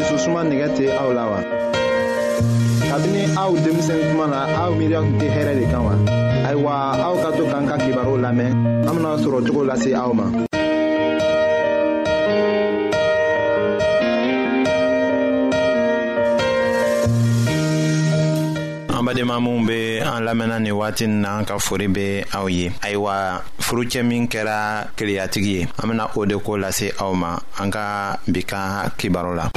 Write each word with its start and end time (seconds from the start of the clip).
dususuma 0.00 0.40
nɛgɛ 0.48 0.66
tɛ 0.76 0.84
aw 1.02 1.10
la 1.18 1.24
wa. 1.32 1.38
kabini 2.90 3.22
aw 3.44 3.50
denmisɛnni 3.64 4.04
kuma 4.10 4.26
na 4.32 4.40
aw 4.64 4.70
miiriya 4.78 5.00
tun 5.04 5.18
tɛ 5.20 5.26
hɛrɛ 5.36 5.52
de 5.60 5.64
kan 5.70 5.82
wa. 5.86 5.94
ayiwa 6.48 6.72
aw 7.06 7.14
ka 7.22 7.28
to 7.36 7.42
k'an 7.52 7.64
ka 7.68 7.76
kibaru 7.78 8.14
lamɛn 8.24 8.50
an 8.88 8.92
bena 8.96 9.12
sɔrɔ 9.22 9.38
cogo 9.46 9.62
lase 9.68 9.90
aw 9.94 10.10
ma. 10.14 10.24
an 18.96 19.04
badenma 19.06 19.36
minw 19.44 19.66
be 19.68 19.98
an 20.00 20.22
lamɛnna 20.26 20.56
nin 20.62 20.72
wagati 20.72 21.06
n 21.08 21.20
na 21.20 21.38
an 21.38 21.44
ka 21.44 21.58
fori 21.58 21.86
be 21.88 22.24
aw 22.34 22.46
ye 22.48 22.70
ayiwa 22.80 23.42
furucɛ 23.60 24.02
min 24.04 24.24
kɛra 24.32 24.88
keleyatigi 24.96 25.52
ye 25.60 25.68
an 25.82 25.88
bena 25.90 26.08
o 26.16 26.24
de 26.24 26.38
ko 26.38 26.52
lase 26.56 26.88
aw 27.00 27.12
ma 27.12 27.38
an 27.60 27.70
ka 27.70 28.16
bi 28.26 28.42
ka 28.42 28.88
kibaru 28.98 29.36
la 29.36 29.52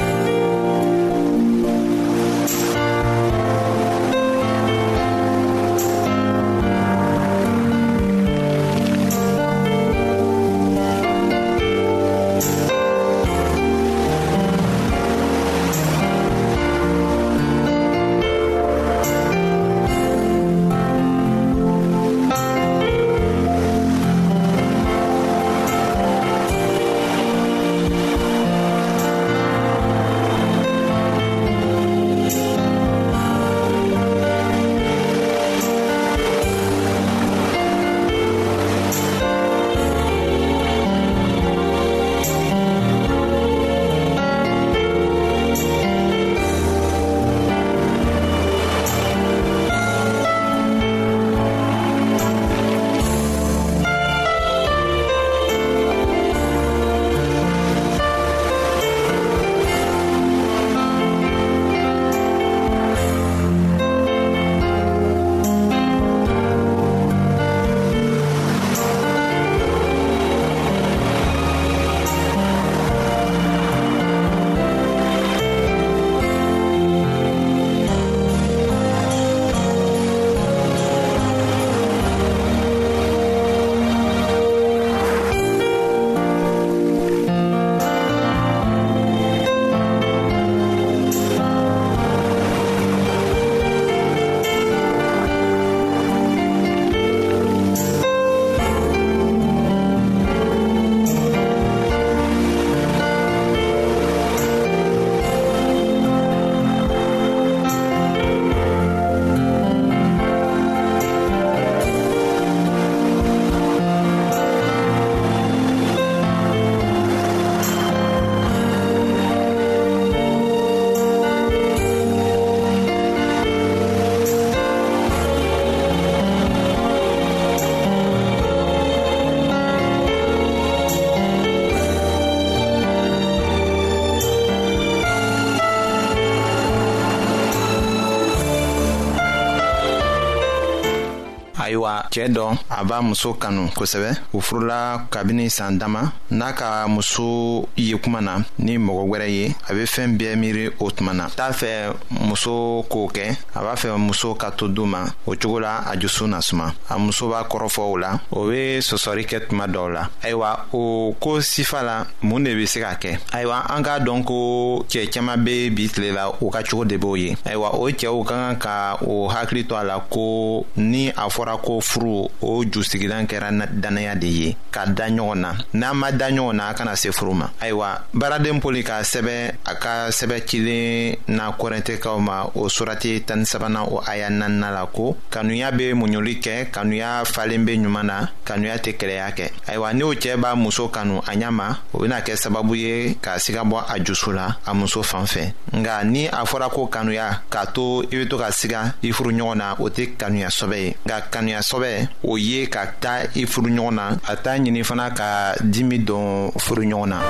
ayiwa 141.74 142.06
cɛɛ 142.14 142.28
dɔ 142.30 142.56
a 142.70 142.84
b'a 142.86 143.02
muso 143.02 143.34
kanu 143.34 143.70
kosɛbɛ 143.76 144.20
u 144.34 144.40
furula 144.42 145.08
kabini 145.10 145.50
saan 145.50 145.78
dama 145.80 146.12
n'a 146.32 146.54
ka 146.54 146.86
muso 146.88 147.68
ye 147.76 147.96
kuma 147.98 148.22
na 148.22 148.44
ni 148.60 148.78
mɔgɔ 148.78 149.04
wɛrɛ 149.10 149.28
ye 149.30 149.56
a 149.70 149.74
be 149.74 149.82
fɛɛn 149.86 150.18
bɛɛ 150.18 150.36
miiri 150.38 150.70
o 150.80 150.90
tuma 150.92 151.14
na 151.16 151.28
t'a 151.36 151.50
fɛ 151.52 151.94
muso 152.22 152.84
k'o 152.90 153.08
kɛ 153.10 153.36
a 153.56 153.60
b'a 153.62 153.74
fɛ 153.76 153.98
muso 153.98 154.36
ka 154.36 154.52
to 154.52 154.68
du 154.68 154.86
ma 154.86 155.06
o 155.26 155.32
cogo 155.36 155.60
la 155.62 155.80
a 155.90 155.98
jusu 155.98 156.28
na 156.28 156.42
suma 156.42 156.74
a 156.90 156.98
muso 157.00 157.28
b'a 157.30 157.44
kɔrɔfɔ 157.48 157.80
o 157.82 157.96
la 157.98 158.20
o 158.32 158.48
be 158.50 158.78
sɔsɔri 158.80 159.26
kɛ 159.26 159.48
tuma 159.50 159.66
dɔw 159.68 159.92
la 159.94 160.08
ayiwa 160.22 160.66
o 160.74 161.12
ko 161.20 161.40
sifa 161.42 161.82
la 161.84 162.06
mun 162.22 162.44
de 162.44 162.54
be 162.56 162.66
se 162.68 162.80
ka 162.82 162.94
kɛ 163.02 163.18
ayiwa 163.34 163.66
an 163.76 163.82
k'a 163.84 164.00
dɔn 164.06 164.24
ko 164.24 164.86
cɛɛ 164.90 165.10
caaman 165.12 165.44
be 165.44 165.70
bi 165.72 165.88
tile 165.88 166.14
la 166.14 166.30
o 166.30 166.50
ka 166.52 166.62
cogo 166.64 166.86
de 166.88 166.98
b'o 166.98 167.16
ye 167.18 167.36
ayiwa 167.46 167.74
o 167.74 167.90
cɛɛw 167.90 168.24
ka 168.26 168.36
kan 168.36 168.56
ka 168.60 168.98
o 169.08 169.28
hakili 169.28 169.66
to 169.68 169.76
a 169.76 169.84
la 169.84 170.00
ko 170.02 170.66
ni 170.78 171.10
a 171.10 171.26
fɔra 171.34 171.63
ko 171.64 171.80
furu 171.82 172.28
o 172.44 172.52
jusigilan 172.68 173.24
kɛra 173.26 173.50
dannaya 173.72 174.16
de 174.20 174.28
ye 174.28 174.48
ka 174.72 174.84
da 174.86 175.08
ɲɔgɔn 175.08 175.40
na 175.40 175.52
n'an 175.74 175.96
ma 175.96 176.12
da 176.12 176.28
ɲɔgɔn 176.30 176.52
na 176.56 176.68
a 176.68 176.74
kana 176.74 176.96
se 176.96 177.10
furu 177.12 177.34
ma 177.34 177.48
ayiwa 177.62 178.02
baaraden 178.14 178.60
poli 178.60 178.84
k'a 178.84 179.02
sɛbɛ 179.04 179.56
a 179.66 179.76
ka 179.76 180.12
sɛbɛ 180.12 180.44
cilen 180.46 181.16
na 181.28 181.52
kɔrɛntɛkaw 181.58 182.20
ma 182.20 182.52
o 182.56 182.68
surati 182.68 183.24
tani 183.26 183.46
sabana 183.46 183.86
o 183.88 184.02
aya 184.06 184.30
nanina 184.30 184.72
la 184.72 184.86
ko 184.88 185.16
kanuya 185.32 185.72
be 185.76 185.94
muɲuli 185.94 186.42
kɛ 186.44 186.70
kanuya 186.72 187.24
falen 187.26 187.64
be 187.66 187.78
ɲuman 187.78 188.04
na 188.06 188.28
kanuya 188.44 188.78
tɛ 188.78 188.98
kɛlɛya 188.98 189.32
kɛ 189.36 189.50
ayiwa 189.68 189.90
o 190.04 190.14
cɛɛ 190.16 190.36
b'a 190.40 190.56
muso 190.58 190.90
kanu 190.90 191.20
a 191.20 191.32
ɲa 191.36 191.78
o 191.94 192.00
bena 192.00 192.20
kɛ 192.22 192.36
sababu 192.36 192.76
ye 192.76 193.14
k'a 193.22 193.36
siga 193.40 193.64
bɔ 193.64 193.84
a 193.88 194.00
jusu 194.04 194.34
la 194.34 194.58
a 194.66 194.74
muso 194.74 195.02
fan 195.02 195.24
fɛ 195.24 195.54
nga 195.76 196.04
ni 196.04 196.28
a 196.28 196.44
fɔra 196.44 196.70
ko 196.70 196.88
kanuya 196.88 197.42
k'a 197.50 197.72
to 197.74 198.02
i 198.12 198.18
be 198.18 198.26
to 198.28 198.38
ka 198.38 198.50
siga 198.52 198.96
i 199.02 199.12
furu 199.12 199.32
ɲɔgɔn 199.32 199.56
na 199.56 199.74
o 199.80 199.88
tɛ 199.90 200.18
kanuya 200.18 200.48
sɔbɛ 200.50 200.78
ye 200.84 200.96
nga 201.06 201.22
kanuya 201.32 201.53
sɔbɛ 201.62 202.08
o 202.24 202.38
ye 202.38 202.66
ka 202.68 202.86
ta 203.00 203.24
i 203.36 203.46
furuɲɔgɔn 203.46 203.94
na 203.96 204.18
a 204.28 204.36
t'a 204.36 204.52
ɲini 204.58 204.84
fana 204.84 205.12
ka 205.16 205.54
dimi 205.62 206.00
don 206.06 206.52
furuɲɔgɔn 206.58 207.08
na 207.10 207.22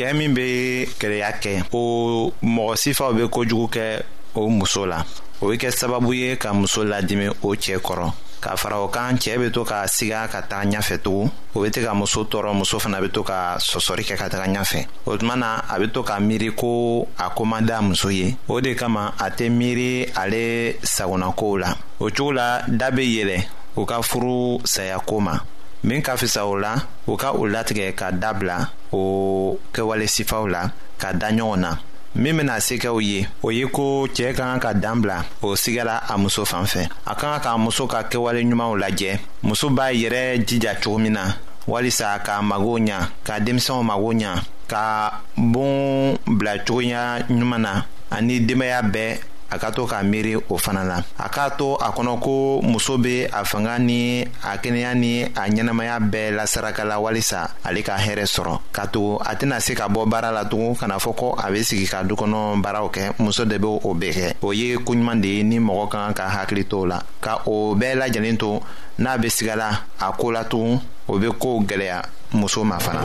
cɛɛ 0.00 0.14
min 0.16 0.32
be 0.32 0.86
kɛlɛya 0.98 1.30
kɛ 1.42 1.60
o 1.72 2.32
mɔgɔ 2.42 2.74
sifaw 2.82 3.12
be 3.12 3.28
kojugu 3.28 3.68
kɛ 3.68 4.02
o 4.34 4.48
muso 4.48 4.86
la 4.86 5.04
o 5.42 5.48
be 5.50 5.58
kɛ 5.58 5.68
sababu 5.70 6.14
ye 6.16 6.36
ka 6.36 6.54
muso 6.54 6.82
ladimi 6.84 7.28
o 7.28 7.52
cɛɛ 7.54 7.76
kɔrɔ 7.80 8.10
k'a 8.40 8.56
fara 8.56 8.80
o 8.80 8.88
kan 8.88 9.18
cɛɛ 9.18 9.38
be 9.38 9.50
to 9.52 9.62
ka 9.66 9.84
siga 9.86 10.26
ka 10.30 10.40
taga 10.40 10.64
ɲafɛ 10.72 10.98
tugun 11.04 11.30
o 11.54 11.60
be 11.62 11.68
tɛ 11.68 11.84
ka 11.84 11.92
muso 11.94 12.24
tɔɔrɔ 12.24 12.54
muso 12.56 12.78
fana 12.78 12.98
be 13.02 13.10
to 13.12 13.22
ka 13.22 13.58
sɔsɔri 13.58 14.00
kɛ 14.08 14.16
ka 14.16 14.28
taga 14.30 14.48
ɲafɛ 14.50 14.86
o 15.04 15.18
tuma 15.18 15.36
na 15.36 15.60
a 15.68 15.78
be 15.78 15.86
to 15.92 16.02
ka 16.02 16.16
miiri 16.18 16.50
ko 16.56 17.06
a 17.18 17.28
koman 17.36 17.66
da 17.66 17.82
muso 17.82 18.08
ye 18.08 18.36
o 18.48 18.58
de 18.58 18.74
kama 18.74 19.12
a 19.20 19.28
tɛ 19.30 19.50
miiri 19.52 20.08
ale 20.16 20.76
sagonakow 20.82 21.58
la 21.60 21.74
o 22.00 22.06
cogo 22.08 22.32
la 22.34 22.62
da 22.66 22.90
be 22.90 23.02
yɛlɛ 23.16 23.44
u 23.76 23.84
ka 23.84 24.00
furu 24.00 24.60
sayako 24.64 25.20
ma 25.20 25.38
min 25.82 26.02
ka 26.04 26.16
fisa 26.16 26.44
o 26.44 26.56
la 26.56 26.76
o 27.08 27.16
ka 27.16 27.32
o 27.32 27.46
latigɛ 27.48 27.94
ka 27.96 28.12
dabila 28.12 28.68
o 28.92 29.58
kɛwale 29.72 30.06
sifaw 30.06 30.44
la 30.52 30.62
ka 31.00 31.08
da 31.16 31.28
ɲɔgɔn 31.32 31.56
na 31.60 31.70
min 32.14 32.36
bena 32.36 32.60
se 32.60 32.74
kɛ 32.76 32.88
o 32.92 33.00
ye 33.00 33.26
o 33.42 33.48
ye 33.50 33.64
ko 33.66 34.04
cɛɛ 34.12 34.34
ka 34.36 34.44
kan 34.44 34.60
ka 34.60 34.70
dan 34.74 35.00
bila 35.00 35.24
o 35.42 35.56
sigɛla 35.56 36.02
a 36.06 36.18
muso 36.18 36.44
fan 36.44 36.64
fɛ 36.64 36.84
a 37.06 37.14
ka 37.14 37.38
kan 37.38 37.40
k'a 37.40 37.58
muso 37.58 37.86
ka 37.86 38.02
kɛwale 38.02 38.44
ɲumanw 38.44 38.76
lajɛ 38.76 39.18
muso 39.42 39.70
b'a 39.70 39.88
yɛrɛ 39.92 40.44
jija 40.44 40.74
cogo 40.82 40.98
min 41.00 41.12
na 41.12 41.32
walisa 41.66 42.18
k'a 42.24 42.42
mago 42.44 42.76
ɲa 42.78 43.08
ka 43.24 43.38
denmisɛnw 43.40 43.82
mago 43.82 44.12
ɲa 44.12 44.42
ka 44.68 45.20
boon 45.36 46.18
bila 46.26 46.58
cogoya 46.58 47.20
ɲuman 47.28 47.58
na 47.60 47.84
ani 48.10 48.40
denbaaya 48.40 48.82
bɛɛ 48.84 49.18
a 49.50 49.58
ka 49.58 49.70
to 49.74 49.84
k'a 49.86 50.02
miiri 50.06 50.36
o 50.38 50.56
fana 50.56 50.84
na 50.86 50.96
a 51.18 51.26
k'a 51.28 51.50
to 51.58 51.74
a 51.74 51.90
kɔnɔ 51.90 52.20
ko 52.22 52.60
muso 52.62 52.96
be 52.98 53.24
a 53.32 53.44
fanga 53.44 53.78
ni 53.78 54.22
a 54.22 54.56
kɛnɛya 54.62 54.94
ni 54.96 55.24
a 55.24 55.42
ɲɛnamaya 55.50 55.98
bɛɛ 56.00 56.34
lasarakala 56.38 57.00
walisa 57.02 57.50
ale 57.66 57.82
ka 57.82 57.96
hɛɛrɛ 57.98 58.24
sɔrɔ 58.24 58.58
k'a 58.72 58.86
tugu 58.90 59.18
a 59.20 59.34
tɛna 59.34 59.60
se 59.60 59.74
ka 59.74 59.88
bɔ 59.88 60.08
baara 60.08 60.30
la 60.30 60.44
tugun 60.44 60.74
kana 60.78 60.96
fɔ 60.98 61.16
ko 61.16 61.34
a 61.38 61.50
be 61.50 61.62
sigi 61.64 61.86
ka 61.90 62.02
dukɔnɔ 62.04 62.62
baaraw 62.62 62.88
kɛ 62.90 63.14
muso 63.18 63.44
de 63.44 63.58
be 63.58 63.66
o 63.66 63.80
bɛɛ 63.94 64.12
kɛ 64.12 64.34
o 64.44 64.50
ye 64.52 64.76
koɲuman 64.76 65.20
de 65.20 65.28
ye 65.28 65.42
ni 65.42 65.58
mɔgɔ 65.58 65.90
kan 65.90 66.12
ka 66.14 66.28
hakili 66.28 66.64
to 66.68 66.86
la 66.86 67.00
ka 67.20 67.42
o 67.46 67.74
bɛɛ 67.74 67.98
lajɛlen 68.00 68.38
to 68.38 68.60
n'a 68.98 69.18
be 69.20 69.28
sigala 69.28 69.80
a 70.00 70.12
koo 70.12 70.30
la 70.30 70.44
tugun 70.44 70.78
o 71.08 71.18
be 71.18 71.26
koow 71.38 71.60
gwɛlɛya 71.66 72.02
muso 72.34 72.62
ma 72.64 72.78
fana 72.78 73.02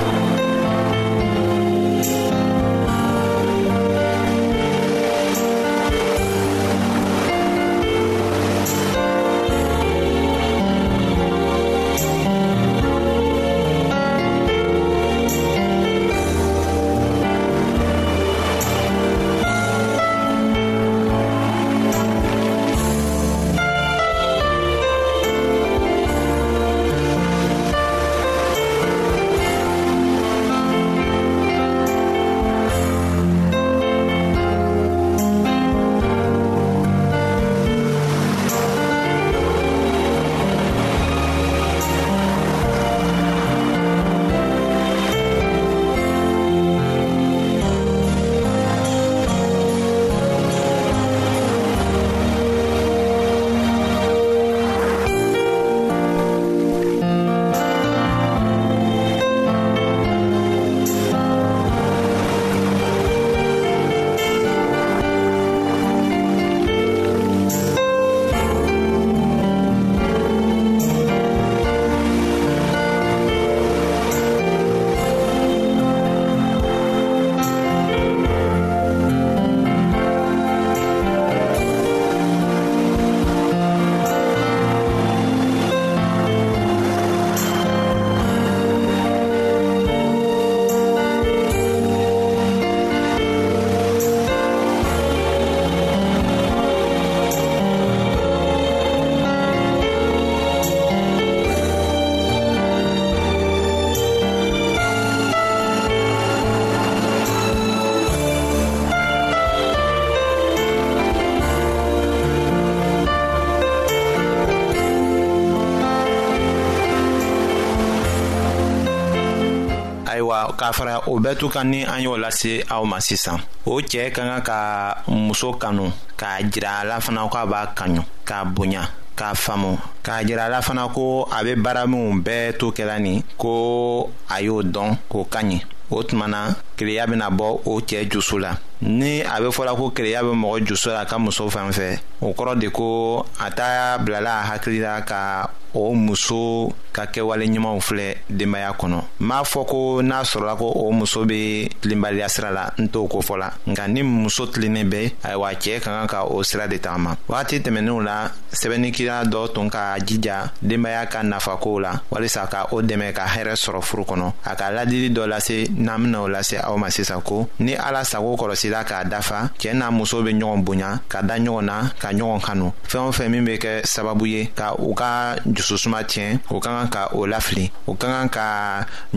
ka 120.55 120.71
fara 120.71 121.01
o 121.07 121.19
bɛɛ 121.19 121.37
to 121.37 121.49
kan 121.49 121.65
ni 121.69 121.83
an 121.83 121.99
y'o 122.01 122.17
lase 122.17 122.63
aw 122.71 122.83
ma 122.85 122.99
sisan 122.99 123.37
o 123.67 123.79
cɛɛ 123.83 124.11
ka 124.15 124.21
kan 124.23 124.41
ka 124.41 124.59
muso 125.07 125.53
kanu 125.53 125.91
k'a 126.17 126.41
jira 126.49 126.79
a 126.81 126.85
la 126.85 126.97
fana 126.99 127.27
k'a 127.31 127.45
b'a 127.45 127.67
kanu 127.75 128.01
k'a 128.25 128.45
bonya 128.45 128.83
k'a 129.15 129.35
faamu 129.35 129.77
k'a 130.03 130.23
jira 130.25 130.45
a 130.45 130.49
la 130.49 130.61
fana 130.61 130.87
ko 130.91 131.23
a 131.29 131.43
bɛ 131.43 131.55
baara 131.61 131.85
minw 131.85 132.21
bɛɛ 132.23 132.57
to 132.57 132.71
kɛla 132.71 132.99
nin 132.99 133.23
ko 133.37 134.09
a 134.29 134.41
y'o 134.41 134.61
dɔn 134.63 134.97
k'o 135.11 135.25
ka 135.29 135.39
ɲi 135.43 135.61
o 135.91 136.01
tuma 136.03 136.27
na 136.27 136.55
bena 136.77 137.29
bɔ 137.29 137.61
o 137.65 137.79
cɛɛ 137.81 138.09
jusu 138.11 138.39
la 138.39 138.57
ni 138.81 139.21
a 139.21 139.39
be 139.41 139.47
fɔla 139.51 139.75
ko 139.75 139.91
kereya 139.91 140.21
be 140.23 140.31
mɔgɔ 140.37 140.65
jusu 140.67 140.89
la 140.89 141.05
ka 141.05 141.17
muso 141.19 141.49
fɛn 141.49 141.69
fɛ 141.71 141.99
o 142.21 142.31
kɔrɔ 142.33 142.59
de 142.59 142.69
ko 142.69 143.25
a 143.39 143.51
t'a 143.51 143.97
bilala 143.99 144.39
a 144.43 144.49
hakili 144.55 144.79
la 144.81 145.01
ka 145.01 145.49
o 145.75 145.93
muso 145.93 146.71
ka 146.95 147.05
kɛwale 147.11 147.45
ɲumanw 147.47 147.79
filɛ 147.81 148.15
denbaya 148.29 148.71
kɔnɔ 148.79 149.01
n 149.19 149.27
b'a 149.27 149.43
fɔ 149.43 149.65
ko 149.67 150.01
n'a 150.01 150.23
sɔrɔla 150.23 150.57
ko 150.57 150.71
o 150.71 150.91
muso 150.91 151.25
be 151.25 151.67
tilenbaliya 151.81 152.29
sira 152.29 152.51
la 152.51 152.69
n 152.79 152.87
t'o 152.87 153.07
kofɔ 153.07 153.37
la 153.37 153.49
nka 153.67 153.87
ni 153.91 154.01
muso 154.01 154.47
tilennen 154.47 154.87
be 154.89 155.11
ayiwa 155.23 155.51
cɛɛ 155.59 155.81
ka 155.83 155.91
kan 155.91 156.07
ka 156.07 156.23
o 156.25 156.41
sira 156.43 156.67
de 156.67 156.77
tagama 156.79 157.17
wagati 157.27 157.59
tɛmɛninw 157.59 158.01
la 158.03 158.31
sɛbɛnnikira 158.53 159.25
dɔ 159.25 159.53
tun 159.53 159.69
ka 159.69 159.97
jija 159.99 160.51
denbaya 160.61 161.05
ka 161.09 161.19
nafakow 161.23 161.79
la 161.81 161.99
walisa 162.11 162.47
ka 162.49 162.67
o 162.71 162.81
dɛmɛ 162.81 163.11
ka 163.13 163.25
hɛrɛ 163.27 163.55
sɔrɔ 163.55 163.81
furu 163.83 164.03
kɔnɔ 164.05 164.33
a 164.45 164.55
ka 164.55 164.69
ladili 164.71 165.09
dɔ 165.11 165.27
lase 165.27 165.67
n'an 165.75 165.97
bena 166.05 166.23
o 166.23 166.27
lase 166.29 166.55
aw 166.63 166.77
ma 166.77 166.87
sisan 166.89 167.19
ko 167.21 167.49
ni 167.59 167.75
ala 167.75 168.05
sago 168.05 168.35
kɔlɔsila 168.37 168.85
k'a 168.85 169.03
dafa 169.09 169.51
cɛɛ 169.59 169.73
n'a 169.73 169.91
muso 169.91 170.23
be 170.23 170.31
ɲɔgɔn 170.33 170.63
bonya 170.63 170.99
ka 171.09 171.21
da 171.21 171.35
ɲɔgɔn 171.37 171.65
na 171.65 171.89
ka 171.99 172.09
ɲɔgɔn 172.13 172.41
kanu 172.41 172.71
fɛɛn 172.87 173.07
o 173.09 173.11
fɛn 173.11 173.29
min 173.29 173.43
be 173.43 173.57
kɛ 173.57 173.81
sababu 173.85 174.25
ye 174.27 174.45
ka 174.55 174.73
u 174.79 174.93
ka 174.95 175.35
dususuma 175.65 176.03
tiɲɛ 176.11 176.29
o 176.53 176.59
ka 176.63 176.69
kan 176.77 176.87
ka 176.93 177.01
o 177.17 177.25
lafili 177.25 177.65
o 177.89 177.93
ka 178.01 178.07
kan 178.13 178.27
ka 178.35 178.45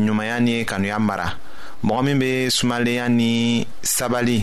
ɲumanya 0.05 0.37
ni 0.45 0.55
kanuya 0.64 0.99
mara 0.99 1.28
mɔgɔ 1.87 2.00
min 2.07 2.19
bɛ 2.23 2.28
sumalenya 2.57 3.07
ni 3.19 3.31
sabali 3.83 4.38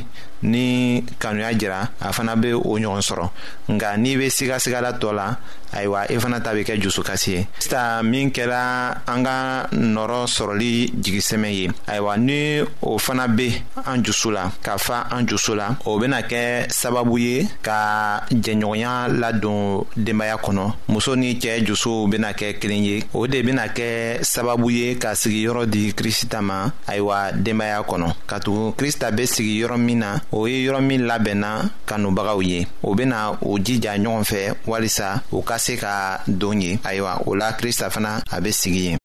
ni 0.45 1.01
kanuya 1.19 1.53
jira 1.57 1.89
a 1.99 2.13
fana 2.13 2.35
be 2.37 2.53
o 2.53 2.77
ɲɔgɔn 2.79 3.01
sɔrɔ 3.01 3.29
nga 3.71 3.89
n'i 3.97 4.15
be 4.15 4.29
sigasigala 4.29 4.93
tɔ 5.01 5.13
la 5.13 5.37
ayiwa 5.73 6.05
i 6.09 6.13
e 6.15 6.19
fana 6.19 6.39
ta 6.39 6.53
be 6.53 6.63
kɛ 6.63 6.79
jusukasi 6.81 7.31
ye 7.33 7.47
sita 7.59 8.01
min 8.03 8.29
kɛra 8.31 9.01
an 9.07 9.23
ka 9.25 9.67
nɔrɔ 9.73 10.25
sɔrɔli 10.29 10.91
jigisɛmɛ 11.01 11.49
ye 11.51 11.69
ayiwa 11.87 12.17
ni 12.17 12.61
o 12.81 12.97
fana 12.97 13.27
be 13.35 13.49
an 13.85 14.03
jusu 14.03 14.31
la 14.31 14.49
ka 14.63 14.77
fa 14.77 15.07
an 15.11 15.25
jusu 15.25 15.55
la 15.55 15.75
o 15.85 15.97
bena 15.99 16.21
kɛ 16.21 16.67
sababu 16.71 17.17
ye 17.19 17.47
ka 17.61 18.23
jɛnɲɔgɔnya 18.29 19.19
ladon 19.19 19.85
denbaaya 19.97 20.37
kɔnɔ 20.39 20.73
muso 20.89 21.15
ni 21.15 21.33
cɛɛ 21.37 21.65
jusuw 21.65 22.07
bena 22.09 22.33
kɛ 22.33 22.59
kelen 22.61 22.83
ye 22.83 23.03
o 23.13 23.25
de 23.27 23.41
bena 23.41 23.67
kɛ 23.67 24.19
sababu 24.23 24.69
ye 24.71 24.95
ka 24.95 25.09
sigiyɔrɔ 25.15 25.65
di 25.69 25.91
krista 25.93 26.41
ma 26.41 26.69
ayiwa 26.87 27.31
denbaaya 27.43 27.81
kɔnɔ 27.85 28.13
katugu 28.27 28.75
krista 28.77 29.09
be 29.15 29.23
sigiyɔrɔ 29.25 29.77
min 29.79 29.99
na 29.99 30.19
o 30.35 30.47
ye 30.47 30.57
yɔrɔ 30.67 30.81
min 30.83 31.01
labɛnna 31.07 31.49
kanubagaw 31.87 32.39
ye 32.49 32.67
o 32.87 32.93
bena 32.97 33.19
o 33.49 33.57
jija 33.65 33.91
ɲɔgɔn 33.97 34.23
fɛ 34.29 34.41
walisa 34.67 35.23
u 35.31 35.39
ka 35.41 35.55
se 35.57 35.77
ka 35.77 36.19
don 36.27 36.59
ye 36.61 36.77
ayiwa 36.83 37.23
o 37.25 37.33
la 37.35 37.53
krista 37.53 37.89
fana 37.89 38.21
a 38.29 38.41
be 38.41 38.51
sigi 38.51 38.97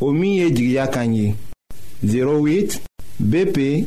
o 0.00 0.12
min 0.12 0.34
ye 0.34 0.50
jigiya 0.50 0.86
kan 0.92 1.12
ye 1.12 1.34
08 2.04 2.78
bp 3.18 3.86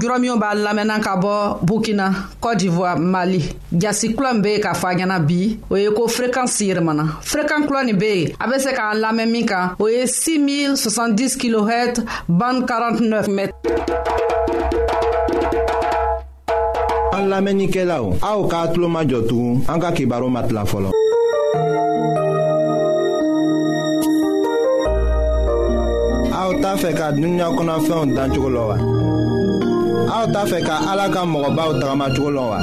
jurɔ 0.00 0.18
minw 0.18 0.36
b'a 0.40 0.54
lamɛnna 0.54 0.96
ka 1.04 1.12
bɔ 1.16 1.58
burkina 1.62 2.06
cote 2.40 2.58
d'ivoire 2.58 2.96
mali 2.98 3.40
jasi 3.72 4.14
kulɔn 4.16 4.40
be 4.42 4.58
k'a 4.60 4.72
fɔ 4.72 4.86
a 4.88 4.94
ɲɛna 4.96 5.18
bi 5.28 5.58
o 5.68 5.76
ye 5.76 5.90
ko 5.94 6.06
fréquanse 6.08 6.60
yɛrɛmana 6.68 7.04
fréquan 7.20 7.66
kulɔ 7.68 7.84
nin 7.84 7.98
be 7.98 8.06
yen 8.22 8.32
a 8.40 8.48
be 8.48 8.58
se 8.58 8.70
k'an 8.72 8.96
lamɛn 9.00 9.30
min 9.30 9.44
kan 9.46 9.76
o 9.78 9.86
ye 9.88 10.06
6070 10.06 11.36
kilohɛt 11.40 12.00
ban 12.28 12.62
49 12.62 13.28
mɛt 13.28 13.50
an 17.12 17.28
lamɛnnikɛlaw 17.30 18.16
aw 18.22 18.48
k'a 18.48 18.68
tulo 18.74 18.88
majɔ 18.88 19.26
tugun 19.28 19.62
an 19.68 19.78
ka 19.80 19.90
kibaru 19.92 20.30
ma 20.30 20.42
tila 20.42 20.64
fɔlɔ 20.64 20.90
aw 26.32 26.50
t'a 26.62 26.76
fɛ 26.76 26.94
ka 26.96 27.10
dunuɲa 27.12 27.50
kɔnɔfɛnw 27.58 28.14
dancogo 28.16 28.48
lɔ 28.48 28.66
wa 28.70 28.76
aw 30.16 30.24
t'a 30.34 30.42
fɛ 30.50 30.58
ka 30.68 30.76
ala 30.90 31.04
ka 31.14 31.20
mɔgɔbaw 31.32 31.70
tagamacogo 31.80 32.28
lɔn 32.36 32.46
wa. 32.52 32.60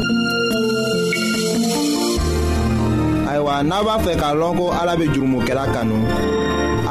ayiwa 3.30 3.56
n'a 3.70 3.78
b'a 3.86 3.96
fɛ 4.06 4.14
k'a 4.22 4.30
lɔn 4.42 4.54
ko 4.60 4.66
ala 4.80 4.94
bɛ 5.00 5.06
jurumokɛla 5.14 5.66
kanu 5.74 5.98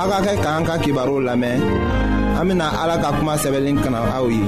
aw 0.00 0.06
ka 0.12 0.18
kɛ 0.26 0.32
k'an 0.44 0.62
ka 0.68 0.74
kibaruw 0.82 1.20
lamɛn 1.28 1.60
an 2.38 2.44
bɛna 2.48 2.66
ala 2.82 2.96
ka 3.02 3.08
kuma 3.18 3.34
sɛbɛnni 3.42 3.70
kana 3.84 3.98
aw 4.16 4.26
ye. 4.28 4.44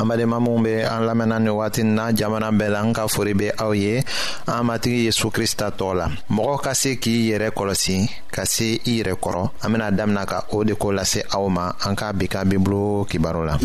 an 0.00 0.06
badenma 0.08 0.38
minw 0.40 0.62
be 0.62 0.72
an 0.86 1.06
lamɛnna 1.06 1.38
ni 1.38 1.82
na 1.84 2.12
jamana 2.12 2.50
bɛɛ 2.50 2.70
la 2.70 2.80
an 2.80 2.92
ka 2.92 3.06
fori 3.06 3.32
be 3.34 3.50
aw 3.58 3.70
ye 3.72 3.96
an 4.46 4.62
matigi 4.66 5.04
yezu 5.06 5.30
krista 5.30 5.70
tɔgɔ 5.70 5.94
la 5.96 6.06
mɔgɔ 6.30 6.60
ka 6.62 6.72
se 6.74 6.96
k'i 6.96 7.30
yɛrɛ 7.30 7.50
kɔlɔsi 7.52 8.08
ka 8.30 8.44
se 8.46 8.74
i 8.84 9.02
yɛrɛ 9.02 9.14
kɔrɔ 9.18 9.50
an 9.64 9.72
bena 9.72 9.90
damina 9.90 10.24
ka 10.26 10.44
o 10.52 10.62
de 10.64 10.74
ko 10.76 10.88
lase 10.92 11.20
aw 11.34 11.48
ma 11.48 11.72
an 11.84 11.94
ka 11.96 12.12
bi 12.12 12.26
ka 12.28 12.44
bibulu 12.44 13.44
la 13.46 13.58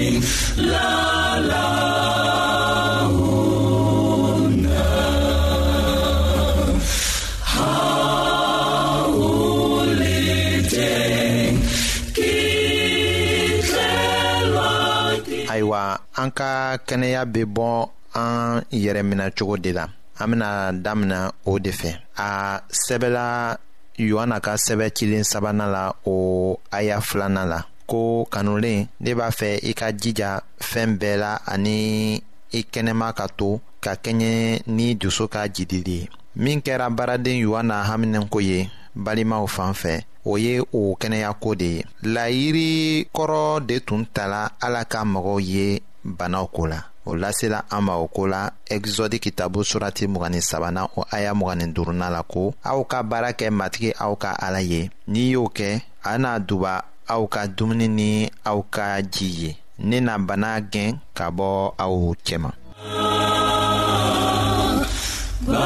sing 0.00 0.16
la 0.68 0.86
la. 1.50 1.64
Oh, 3.12 4.40
na, 4.64 4.84
ha, 7.52 7.72
oh, 9.08 9.84
teng, 10.72 11.56
ayiwa 15.52 15.82
an 16.16 16.30
ka 16.32 16.78
kɛnɛya 16.86 17.24
bɛ 17.24 17.44
bɔ 17.44 17.68
an 18.16 18.64
yɛrɛ 18.72 19.02
minɛ 19.08 19.26
de 19.64 19.70
la 19.78 19.84
an 20.20 20.24
bɛna 20.30 20.48
daminɛ 20.84 21.18
o 21.50 21.58
de 21.64 21.72
fɛ 21.80 21.90
a 22.26 22.30
sɛbɛla 22.82 23.26
yohana 24.08 24.36
ka 24.44 24.52
sɛbɛ 24.64 24.86
cilen 24.96 25.24
sabanan 25.30 25.68
la 25.74 25.84
o 26.06 26.14
aya 26.76 26.96
filanan 27.08 27.48
la 27.52 27.60
ko 27.90 28.22
kanulen 28.30 28.86
ne 29.02 29.12
b'a 29.18 29.28
fɛ 29.38 29.48
i 29.70 29.72
ka 29.80 29.88
jija 30.00 30.30
fɛn 30.70 30.90
bɛɛ 31.00 31.14
la 31.22 31.32
ani 31.52 31.76
i 32.58 32.60
kɛnɛma 32.72 33.08
ka 33.18 33.26
to 33.38 33.50
ka 33.84 33.92
kɛɲɛ 34.04 34.32
ni 34.76 34.86
dusu 35.00 35.24
ka 35.34 35.42
jidili 35.54 35.94
ye 36.00 36.04
min 36.42 36.58
kɛra 36.66 36.86
baaraden 36.96 37.36
yohana 37.44 37.76
haminɛko 37.88 38.38
ye 38.50 38.58
balimaw 39.04 39.44
fan 39.54 39.72
fɛ 39.82 39.94
o 40.24 40.32
ye 40.44 40.54
o 40.60 40.82
kɛnɛyako 41.00 41.50
de 41.60 41.68
ye 41.76 41.86
layiri 42.14 42.70
kɔrɔ 43.16 43.42
de 43.68 43.76
tun 43.86 44.02
tala 44.16 44.42
ala 44.66 44.80
ka 44.92 45.00
mɔgɔw 45.12 45.38
ye 45.52 45.66
banaw 46.18 46.46
ko 46.54 46.62
la 46.72 46.78
o 47.08 47.14
lasela 47.22 47.60
an 47.74 47.80
ma 47.86 47.94
o 47.96 48.06
ko 48.16 48.22
la 48.32 48.40
ɛgizɔdi 48.74 49.16
kitabu 49.24 49.60
surati 49.70 50.04
mugani 50.12 50.40
sabana 50.50 50.82
o 50.98 51.02
aya 51.16 51.32
mugani 51.34 51.66
duruna 51.74 52.08
la 52.14 52.22
ko 52.22 52.42
aw 52.70 52.80
ka 52.90 53.02
baara 53.10 53.32
kɛ 53.40 53.48
matigi 53.58 53.90
aw 54.04 54.14
ka 54.16 54.30
ala 54.46 54.60
ye 54.62 54.80
n'i 55.12 55.26
y'o 55.34 55.44
kɛ 55.58 55.80
a 56.10 56.18
n'a 56.18 56.38
duba 56.48 56.74
aw 57.12 57.20
ka 57.26 57.42
dumuni 57.50 57.86
ni 57.90 58.12
aw 58.50 58.58
ka 58.74 59.02
ji 59.12 59.28
ye 59.40 59.50
ne 59.88 59.96
na 60.06 60.14
bana 60.26 60.50
gɛn 60.72 60.90
ka 61.16 61.26
bɔ 61.36 61.48
aw 61.84 61.94
cɛ 62.26 62.36
ma. 62.44 62.50
Ba 65.46 65.64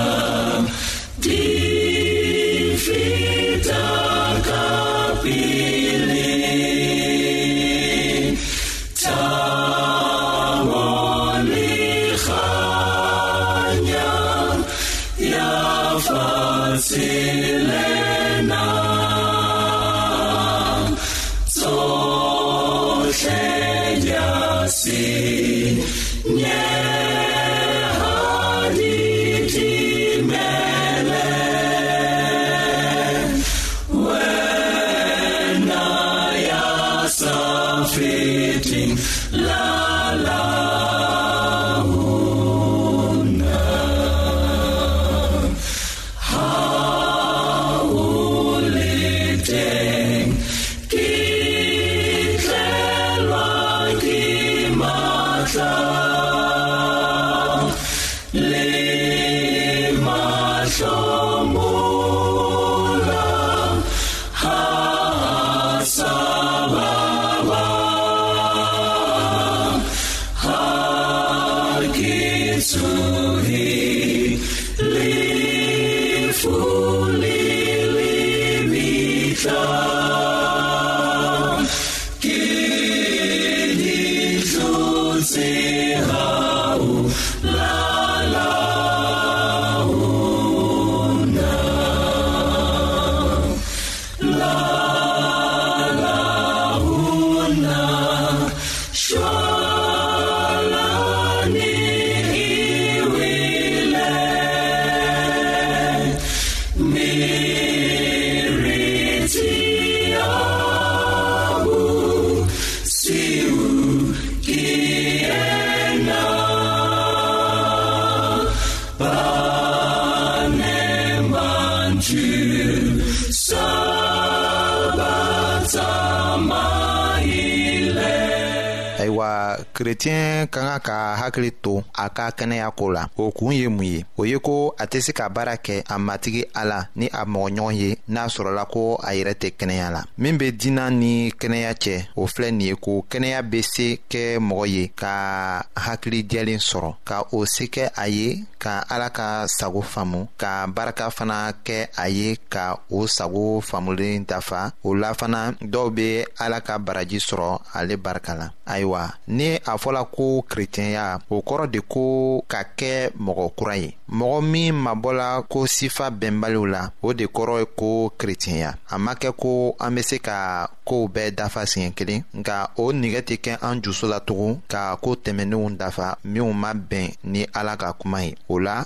chrétien 129.77 130.49
ka 130.49 130.81
ka 130.81 130.81
ka 130.81 130.97
hakili 131.21 131.53
don 131.77 131.85
a 131.97 132.09
ka 132.11 132.31
kɛnɛya 132.31 132.71
ko 132.77 132.91
la 132.91 133.09
o 133.17 133.31
kun 133.31 133.53
ye 133.53 133.69
mun 133.69 133.85
ye 133.85 134.05
o 134.19 134.25
ye 134.25 134.39
ko 134.39 134.75
a 134.79 134.87
tɛ 134.87 135.01
se 135.01 135.13
ka 135.13 135.29
baara 135.29 135.57
kɛ 135.57 135.83
a 135.89 135.97
matigi 135.99 136.45
ala 136.55 136.89
ni 136.97 137.07
a 137.13 137.25
mɔgɔɲɔgɔn 137.25 137.75
ye 137.75 137.97
n'a 138.09 138.25
sɔrɔla 138.35 138.65
ko 138.73 138.97
a 139.03 139.13
yɛrɛ 139.15 139.35
tɛ 139.41 139.53
kɛnɛya 139.59 139.91
la 139.93 140.03
min 140.19 140.39
be 140.39 140.51
dina 140.53 140.91
ni 140.91 141.31
kɛnɛya 141.31 141.73
cɛ 141.83 142.07
o 142.17 142.27
filɛ 142.27 142.51
nin 142.51 142.61
ye 142.69 142.75
ko 142.75 143.03
kɛnɛya 143.11 143.43
be 143.51 143.63
se 143.63 143.99
kɛ 144.11 144.39
mɔgɔ 144.39 144.67
ye 144.69 144.89
ka 144.97 145.63
hakilijɛlen 145.77 146.59
sɔrɔ 146.71 146.95
ka 147.05 147.23
o 147.33 147.45
se 147.45 147.65
kɛ 147.67 147.89
a 147.97 148.09
ye 148.09 148.45
ka 148.59 148.85
ala 148.91 149.11
ka 149.11 149.47
sago 149.47 149.81
faamu 149.83 150.27
ka 150.37 150.67
barika 150.67 151.11
fana 151.11 151.53
kɛ 151.65 151.89
a 151.99 152.09
ye 152.09 152.37
ka 152.51 152.79
o 152.91 153.07
sago 153.07 153.61
faamulen 153.61 154.25
dafa 154.27 154.73
o 154.85 154.91
la 154.95 155.13
fana 155.15 155.53
dɔw 155.63 155.91
be 155.95 156.25
ala 156.41 156.61
ka 156.61 156.79
baraji 156.79 157.19
sɔrɔ 157.19 157.61
ale 157.75 157.97
barika 157.97 158.35
la 158.35 158.51
ayiwa 158.67 159.15
ni 159.29 159.55
a 159.55 159.77
fɔla 159.85 160.05
ko 160.11 160.43
kerecɛnya 160.49 161.19
o 161.31 161.41
kɔrɔ 161.43 161.66
kɔrɔ 161.67 161.71
de 161.73 161.81
ko 161.93 162.43
ka 162.51 162.63
kɛ 162.79 163.11
mɔgɔ 163.25 163.47
kura 163.59 163.77
ye 163.77 163.89
mɔgɔ 164.11 164.41
min 164.43 164.75
mabɔla 164.75 165.43
ko 165.49 165.67
sifa 165.67 166.11
bɛnbaliw 166.11 166.67
la 166.67 166.91
o 167.03 167.13
de 167.13 167.27
kɔrɔ 167.27 167.59
ye 167.61 167.67
ko 167.77 168.11
kerecɛnya 168.19 168.75
a 168.91 168.99
ma 168.99 169.15
kɛ 169.15 169.31
ko 169.37 169.75
an 169.81 169.95
be 169.95 170.03
se 170.03 170.19
ka 170.21 170.69
koow 170.85 171.09
bɛɛ 171.09 171.35
dafa 171.37 171.61
siɲɛ 171.67 171.95
kelen 171.97 172.25
nka 172.35 172.69
o 172.77 172.93
nigɛ 172.93 173.21
tɛ 173.27 173.37
kɛ 173.45 173.59
an 173.63 173.83
jusu 173.83 174.07
la 174.09 174.19
tugun 174.21 174.61
ka 174.69 174.97
koo 174.97 175.15
tɛmɛninw 175.17 175.77
dafa 175.77 176.17
minw 176.25 176.53
ma 176.53 176.73
bɛn 176.73 177.15
ni 177.25 177.47
ala 177.55 177.77
ka 177.77 177.93
kuma 177.93 178.23
ye 178.25 178.35
o 178.49 178.57
la 178.59 178.85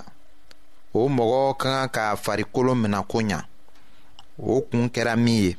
o 0.93 1.07
mɔgɔ 1.07 1.57
ka 1.57 1.87
kan 1.87 1.89
ka 1.89 2.15
farikolo 2.15 2.75
mina 2.75 3.03
ko 3.03 3.19
ɲa 3.21 3.41
o 4.39 4.61
kun 4.69 4.89
kɛra 4.89 5.15
min 5.17 5.43
ye 5.43 5.55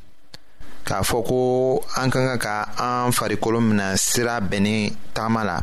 k'a 0.84 1.02
fɔ 1.02 1.24
ko 1.28 1.82
an 2.02 2.10
ka 2.10 2.18
kan 2.26 2.38
ka 2.38 2.68
an 2.78 3.12
farikolo 3.12 3.60
mina 3.62 3.96
sira 3.96 4.40
bɛnni 4.40 4.92
tagama 5.14 5.44
la 5.44 5.60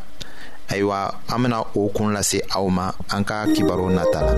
ayiwa 0.69 1.09
an 1.27 1.41
bena 1.41 1.65
o 1.75 1.89
kun 1.89 2.13
lase 2.13 2.37
aw 2.55 2.65
ma 2.69 2.93
an 3.09 3.23
ka 3.25 3.45
kibaru 3.57 3.89
nata 3.89 4.21
la 4.21 4.33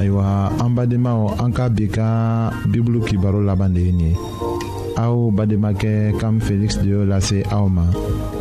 ayiwa 0.00 0.24
an 0.64 0.70
badenmaw 0.74 1.20
an 1.38 1.52
ka 1.52 1.68
bi 1.76 1.84
ka 1.92 2.08
bibulu 2.72 3.04
kibaro 3.04 3.44
laban 3.44 3.76
de 3.76 3.80
ye 3.86 3.92
nin 3.92 4.04
ye 4.16 4.16
aw 5.04 5.16
bademakɛ 5.36 5.94
kam 6.20 6.36
feliksi 6.44 6.78
de 6.84 6.88
y'o 6.96 7.02
lase 7.10 7.38
aw 7.56 7.64
ma 7.76 7.84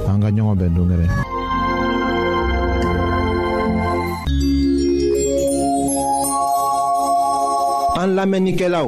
an 0.10 0.17
ka 0.24 0.30
ɲɔgɔn 0.36 0.56
bɛn 0.60 0.72
dongɛrɛ 0.76 1.08
an 8.02 8.10
lamɛnnikɛlaw 8.17 8.88